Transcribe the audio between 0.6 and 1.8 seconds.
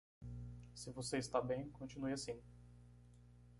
Se você está bem,